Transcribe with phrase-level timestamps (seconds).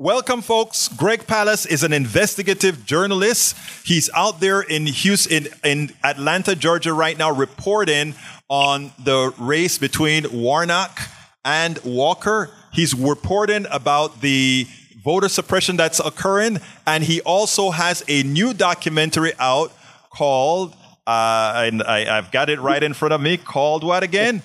[0.00, 0.88] Welcome, folks.
[0.88, 3.54] Greg Palast is an investigative journalist.
[3.84, 8.14] He's out there in Houston, in, Atlanta, Georgia, right now, reporting
[8.48, 10.98] on the race between Warnock
[11.44, 12.48] and Walker.
[12.72, 14.66] He's reporting about the
[15.04, 19.70] voter suppression that's occurring, and he also has a new documentary out
[20.08, 20.74] called,
[21.06, 24.42] uh, and I, I've got it right in front of me, called what again?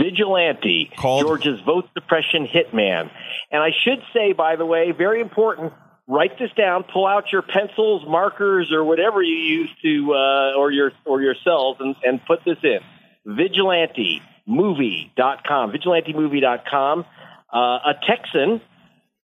[0.00, 3.10] Vigilante, Called- Georgia's vote suppression hitman.
[3.50, 5.72] And I should say, by the way, very important,
[6.06, 10.70] write this down, pull out your pencils, markers, or whatever you use to, uh, or
[10.70, 12.78] your, or your cells and, and put this in.
[13.26, 17.04] Vigilantemovie.com, vigilantemovie.com.
[17.52, 18.60] Uh, a Texan,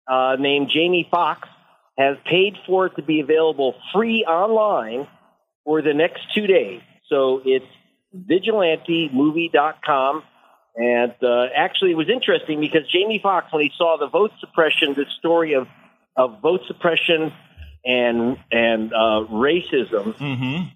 [0.08, 1.46] uh, named Jamie Foxx
[1.96, 5.06] has paid for it to be available free online
[5.64, 6.80] for the next two days.
[7.08, 7.66] So it's
[8.16, 10.22] vigilantemovie.com.
[10.76, 14.94] And uh, actually, it was interesting because Jamie Foxx, when he saw the vote suppression,
[14.94, 15.66] the story of,
[16.16, 17.32] of vote suppression
[17.84, 20.14] and and uh, racism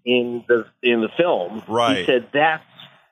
[0.04, 1.98] in the in the film, Right.
[1.98, 2.64] he said that's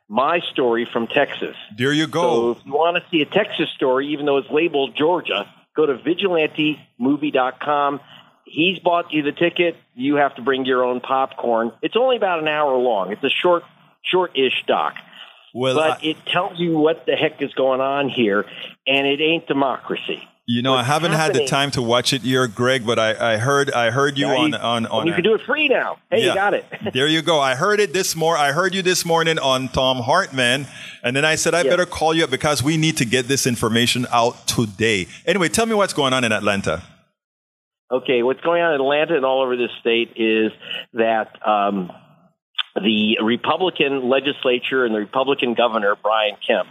[0.08, 1.54] my story from Texas.
[1.76, 2.50] There you So go.
[2.52, 5.94] if you want to see a Texas story, even though it's labeled Georgia, go to
[5.94, 8.00] vigilantemovie.com.
[8.44, 9.76] He's bought you the ticket.
[9.94, 11.72] You have to bring your own popcorn.
[11.80, 13.12] It's only about an hour long.
[13.12, 13.62] It's a short,
[14.02, 14.94] short-ish doc,
[15.54, 18.44] well, but I- it tells you what the heck is going on here,
[18.86, 20.22] and it ain't democracy.
[20.44, 23.36] you know, I haven't had the time to watch it here, Greg, but I, I
[23.36, 25.06] heard I heard you Now on you- on on.
[25.06, 25.98] you can do it free now.
[26.10, 26.28] Hey, Yeah.
[26.30, 26.64] you got it.
[26.92, 27.38] there you go.
[27.38, 28.42] I heard it this morning.
[28.44, 30.66] I heard you this morning on Thom Hartmann,
[31.04, 31.70] and then I said I Yeah.
[31.70, 35.06] better call you up because we need to get this information out today.
[35.26, 36.82] Anyway, tell me what's going on in Atlanta.
[37.90, 40.50] Okay, what's going on in Atlanta and all over this state is
[40.94, 41.92] that um,
[42.74, 46.68] the Republican legislature and the Republican governor, Brian Kemp,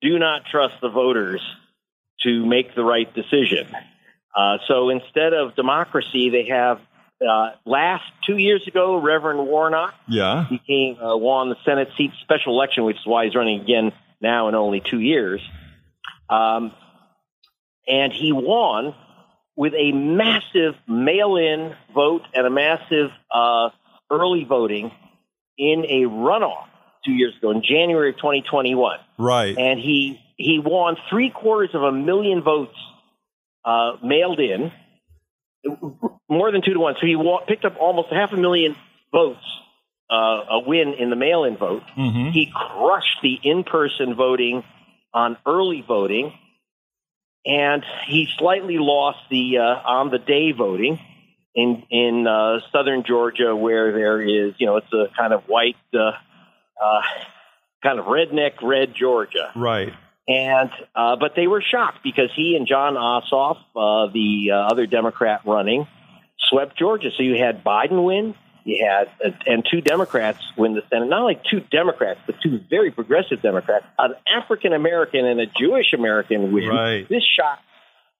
[0.00, 1.40] do not trust the voters
[2.22, 3.66] to make the right decision.
[4.36, 6.80] Uh, so instead of democracy, they have
[7.26, 10.46] uh, last two years ago, Reverend Warnock Yeah.
[10.48, 14.48] became uh, won the Senate seat special election, which is why he's running again now
[14.48, 15.40] in only two years.
[16.30, 16.72] Um,
[17.88, 18.94] and he won
[19.56, 23.70] with a massive mail-in vote and a massive uh,
[24.10, 24.92] early voting
[25.58, 26.66] in a runoff
[27.04, 29.56] two years ago in January of 2021 Right.
[29.56, 32.76] and he he won three quarters of a million votes
[33.64, 34.72] uh, mailed in,
[36.28, 36.94] more than two to one.
[37.00, 38.74] So he wa- picked up almost half a million
[39.12, 39.44] votes,
[40.10, 41.82] uh, a win in the mail-in vote.
[41.96, 42.32] Mhm.
[42.32, 44.64] He crushed the in-person voting
[45.12, 46.32] on early voting,
[47.44, 50.98] and he slightly lost the uh, on the day voting
[51.54, 55.76] in in uh, southern Georgia, where there is you know it's a kind of white.
[55.94, 56.12] Uh,
[56.82, 57.02] uh,
[57.82, 59.52] kind of redneck red Georgia.
[59.54, 59.92] Right.
[60.28, 64.86] And uh, but they were shocked because he and Jon Ossoff, uh, the uh, other
[64.86, 65.86] Democrat running,
[66.38, 67.10] swept Georgia.
[67.16, 68.34] So you had Biden win,
[68.64, 71.08] you had uh, and two Democrats win the Senate.
[71.08, 75.92] Not only two Democrats, but two very progressive Democrats, an African American and a Jewish
[75.92, 76.68] American win.
[76.68, 77.08] Right.
[77.08, 77.64] This shocked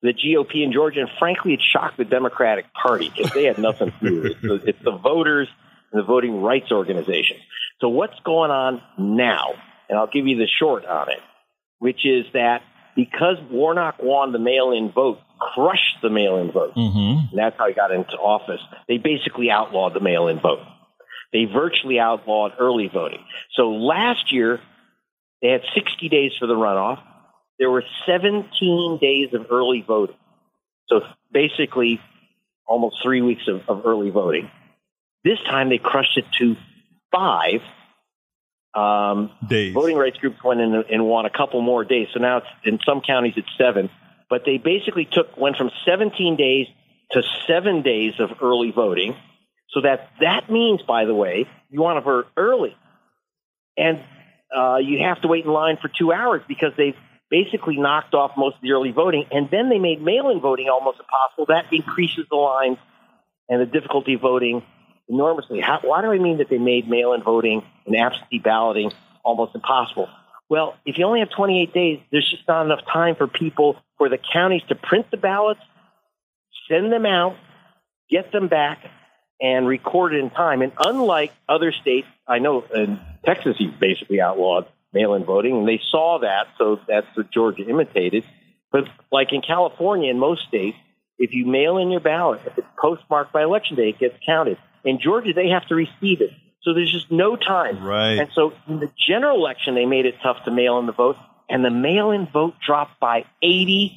[0.03, 3.93] the GOP in Georgia, and frankly, it shocked the Democratic Party because they had nothing
[4.01, 4.31] to do with it.
[4.33, 5.49] It's the, it's the voters
[5.93, 7.41] and the voting rights organizations.
[7.81, 9.53] So what's going on now?
[9.89, 11.21] And I'll give you the short on it,
[11.79, 12.63] which is that
[12.97, 17.31] because Warnock won the mail-in vote, crushed the mail-in vote, Mm-hmm.
[17.31, 18.61] and that's how he got into office.
[18.89, 20.61] They basically outlawed the mail-in vote.
[21.33, 23.25] They virtually outlawed early voting.
[23.55, 24.61] So last year,
[25.41, 26.99] they had 60 days for the runoff.
[27.61, 30.17] There were 17 days of early voting.
[30.89, 32.01] So basically,
[32.67, 34.51] almost three weeks of, of early voting.
[35.25, 36.57] This time, they crushed it to
[37.13, 37.61] five.
[38.73, 39.75] Um, Days.
[39.75, 42.09] voting rights groups went in and won a couple more days.
[42.15, 43.91] So now it's in some counties it's seven.
[44.31, 46.67] But they basically took went from 17 days
[47.11, 49.17] to seven days of early voting.
[49.71, 52.77] So that that means, by the way, you want to vote early,
[53.77, 54.01] and
[54.57, 56.97] uh, you have to wait in line for two hours because they've
[57.31, 60.99] basically knocked off most of the early voting, and then they made mail-in voting almost
[60.99, 61.47] impossible.
[61.47, 62.79] That increases the lines
[63.49, 64.63] and the difficulty of voting
[65.09, 65.61] enormously.
[65.61, 70.09] How, why do I mean that they made mail-in voting and absentee balloting almost impossible?
[70.49, 74.09] Well, if you only have 28 days, there's just not enough time for people, for
[74.09, 75.61] the counties to print the ballots,
[76.69, 77.37] send them out,
[78.09, 78.85] get them back,
[79.41, 80.63] and record it in time.
[80.63, 85.81] And unlike other states, I know in Texas, you basically outlawed mail-in voting, and they
[85.91, 88.25] saw that, so that's what Georgia imitated.
[88.73, 90.77] But like in California and most states,
[91.19, 94.59] if you mail in your ballot, if it's postmarked by election day, it gets counted.
[94.85, 96.31] In Georgia, they have to receive it.
[96.63, 97.83] So there's just no time.
[97.83, 98.19] Right.
[98.19, 101.17] And so in the general election, they made it tough to mail in the vote,
[101.49, 103.93] and the mail in vote dropped by 83%.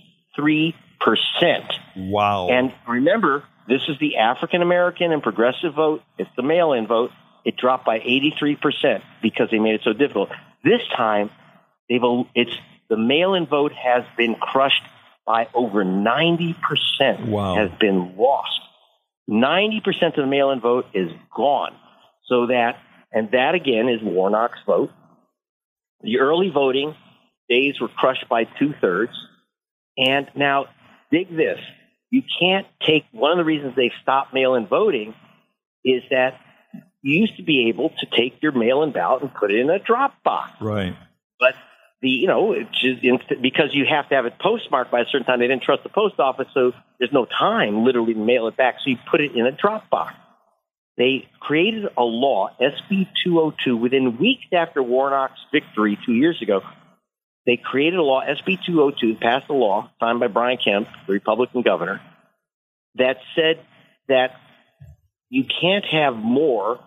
[1.96, 2.50] Wow.
[2.50, 6.02] And remember, this is the African American and progressive vote.
[6.18, 7.12] It's the mail in vote.
[7.46, 10.30] It dropped by 83% because they made it so difficult.
[10.64, 11.30] This time,
[11.90, 12.02] they've
[12.36, 12.56] it's
[12.90, 14.84] the mail in vote has been crushed
[15.26, 16.56] by over 90%
[17.28, 17.56] wow.
[17.56, 18.60] has been lost.
[19.30, 21.74] 90% of the mail in vote is gone.
[22.26, 22.78] So that,
[23.12, 24.92] and that again is Warnock's vote.
[26.02, 26.96] The early voting
[27.50, 29.14] days were crushed by two thirds.
[29.98, 30.66] And now,
[31.12, 31.60] dig this.
[32.10, 35.14] You can't take one of the reasons they've stopped mail in voting
[35.86, 36.40] is that
[37.04, 39.70] you used to be able to take your mail in ballot and put it in
[39.70, 40.52] a drop box.
[40.60, 40.96] Right.
[41.40, 41.54] But
[42.02, 43.02] the you know just
[43.42, 45.90] because you have to have it postmarked by a certain time, they didn't trust the
[45.90, 48.78] post office, so there's no time literally to mail it back.
[48.84, 50.14] So you put it in a drop box.
[50.98, 56.62] They created a law, SB 202, within weeks after Warnock's victory two years ago.
[57.46, 61.62] They created a law, SB 202, passed a law signed by Brian Kemp, the Republican
[61.62, 62.00] governor,
[62.96, 63.60] that said
[64.08, 64.40] that
[65.30, 66.80] you can't have more,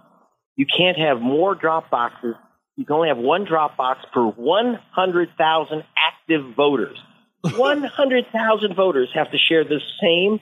[0.56, 2.34] you can't have more drop boxes.
[2.76, 6.98] You can only have one drop box per 100,000 active voters.
[7.42, 10.40] 100,000 voters have to share the same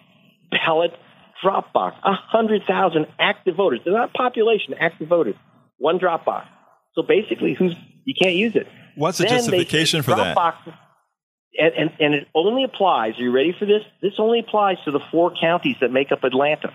[0.51, 0.93] ballot
[1.43, 1.97] drop box.
[2.03, 3.81] 100,000 active voters.
[3.85, 5.35] They're not population, active voters.
[5.79, 6.49] One drop box.
[6.95, 7.75] So basically, who's
[8.05, 8.67] you can't use it.
[8.95, 10.35] What's the then justification for that?
[10.35, 10.73] Boxes,
[11.59, 13.19] and, and, and it only applies.
[13.19, 13.83] Are you ready for this?
[14.03, 16.73] This only applies to the four counties that make up Atlanta.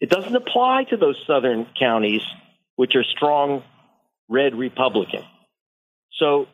[0.00, 2.22] It doesn't apply to those southern counties,
[2.80, 3.62] which are strong
[4.30, 5.22] red Republican.
[6.14, 6.46] So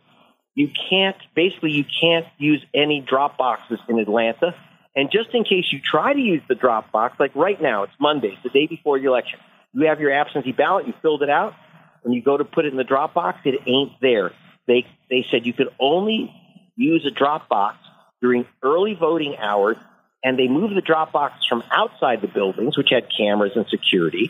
[0.57, 4.53] you can't, basically, you can't use any drop boxes in Atlanta.
[4.97, 7.93] And just in case you try to use the drop box, like right now, it's
[8.01, 9.39] Monday, it's the day before the election.
[9.73, 11.55] You have your absentee ballot, you filled it out.
[12.03, 14.33] When you go to put it in the drop box, it ain't there.
[14.67, 16.35] They, they said you could only
[16.75, 17.79] use a drop box
[18.21, 19.77] during early voting hours,
[20.25, 24.29] and they moved the drop boxes from outside the buildings, which had cameras and security,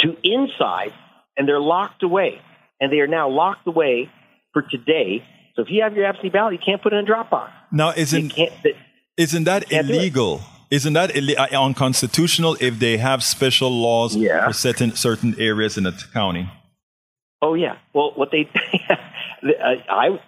[0.00, 0.92] to inside,
[1.36, 2.40] and they're locked away.
[2.80, 4.10] And they are now locked away
[4.52, 5.22] for today.
[5.54, 7.52] So if you have your absentee ballot, you can't put it in a drop box.
[7.70, 8.32] Now, isn't
[9.16, 10.40] isn't that illegal?
[10.70, 14.46] Isn't that Ill- uh, unconstitutional if they have special laws yeah.
[14.46, 16.48] for certain certain areas in a county?
[17.42, 17.76] Oh yeah.
[17.92, 18.48] Well, what they,
[19.42, 20.20] I,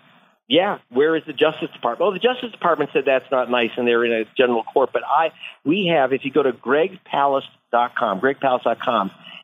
[0.49, 0.79] yeah.
[0.91, 2.01] Where is the Justice Department?
[2.01, 4.91] Well, the Justice Department said that's not nice, and they're in a general court.
[4.93, 5.33] But I,
[5.65, 6.13] we have.
[6.13, 8.21] If you go to gregpalast.com,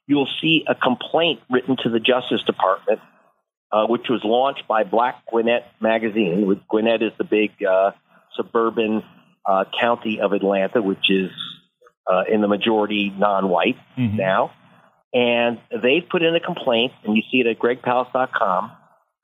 [0.08, 3.00] gregpalast.com, you'll see a complaint written to the Justice Department,
[3.72, 6.60] uh, which was launched by Black Gwinnett magazine.
[6.68, 7.92] Gwinnett is the big uh,
[8.36, 9.02] suburban
[9.46, 11.30] uh, county of Atlanta, which is
[12.06, 14.16] uh, in the majority non-white mm-hmm.
[14.16, 14.52] now.
[15.12, 18.72] And they've put in a complaint, and you see it at gregpalast.com,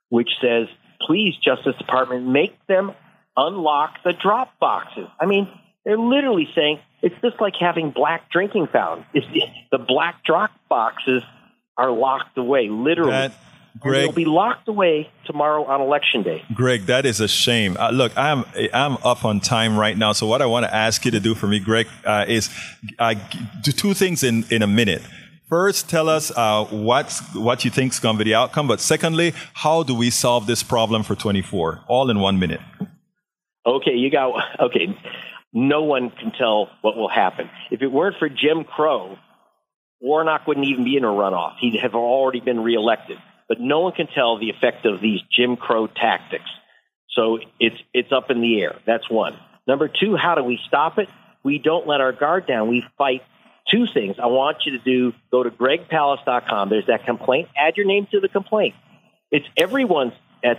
[0.08, 0.68] which says,
[1.00, 2.92] please, Justice Department, make them
[3.36, 5.08] unlock the drop boxes.
[5.20, 5.48] I mean,
[5.84, 9.06] they're literally saying it's just like having black drinking fountains.
[9.12, 9.26] It's,
[9.70, 11.22] the black drop boxes
[11.76, 13.10] are locked away, literally.
[13.10, 13.32] That,
[13.78, 16.44] Greg, they'll be locked away tomorrow on election day.
[16.54, 17.76] Greg, that is a shame.
[17.76, 21.04] Uh, look, I'm I'm up on time right now, so what I want to ask
[21.04, 22.50] you to do for me, Greg, uh, is
[23.00, 23.14] uh,
[23.62, 25.02] do two things in in a minute.
[25.48, 28.66] First, tell us uh, what's, what you think is going to be the outcome.
[28.66, 31.84] But secondly, how do we solve this problem for 24?
[31.86, 32.60] All in one minute.
[33.66, 34.96] Okay, you got, okay.
[35.54, 37.48] No one can tell what will happen.
[37.70, 39.16] If it weren't for Jim Crow,
[40.00, 41.54] Warnock wouldn't even be in a runoff.
[41.60, 43.18] He'd have already been reelected.
[43.48, 46.50] But no one can tell the effect of these Jim Crow tactics.
[47.10, 48.80] So it's, it's up in the air.
[48.84, 49.38] That's one.
[49.66, 51.08] Number two, how do we stop it?
[51.44, 52.68] We don't let our guard down.
[52.68, 53.22] We fight
[53.70, 56.68] two things I want you to do go to gregpalast.com.
[56.68, 57.48] There's that complaint.
[57.56, 58.74] Add your name to the complaint.
[59.30, 60.12] It's everyone's
[60.42, 60.58] at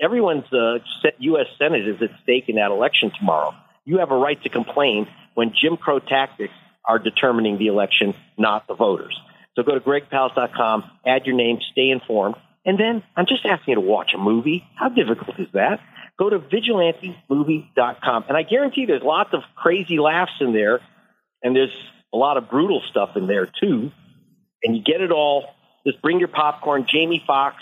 [0.00, 0.78] everyone's uh,
[1.18, 1.46] U.S.
[1.58, 3.54] Senate is at stake in that election tomorrow.
[3.86, 6.52] You have a right to complain when Jim Crow tactics
[6.84, 9.18] are determining the election, not the voters.
[9.54, 13.74] So go to gregpalast.com, add your name, stay informed, and then I'm just asking you
[13.76, 14.66] to watch a movie.
[14.74, 15.80] How difficult is that?
[16.18, 20.80] Go to vigilantemovie.com, and I guarantee there's lots of crazy laughs in there,
[21.42, 21.74] and there's
[22.12, 23.92] a lot of brutal stuff in there too.
[24.64, 25.54] And you get it all.
[25.86, 26.86] Just bring your popcorn.
[26.88, 27.56] Jamie Foxx,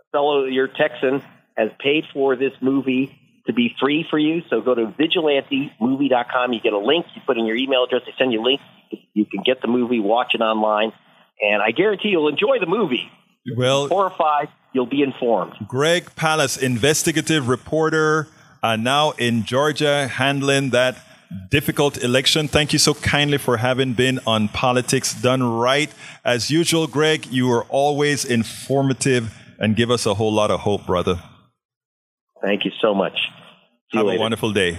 [0.00, 1.22] a fellow your Texan,
[1.56, 4.42] has paid for this movie to be free for you.
[4.50, 6.52] So go to vigilantemovie.com.
[6.52, 7.06] You get a link.
[7.14, 8.02] You put in your email address.
[8.06, 8.60] They send you a link.
[9.14, 10.92] You can get the movie, watch it online,
[11.40, 13.10] and I guarantee you'll enjoy the movie.
[13.56, 15.54] Well, horrified, you'll be informed.
[15.66, 18.28] Greg Palast, investigative reporter,
[18.62, 20.98] uh, now in Georgia, handling that
[21.50, 22.48] difficult election.
[22.48, 25.92] Thank you so kindly for having been on Politics Done Right.
[26.24, 30.86] As usual, Greg, you are always informative and give us a whole lot of hope,
[30.86, 31.20] brother.
[32.42, 33.18] Thank you so much.
[33.92, 34.78] See Have a wonderful day.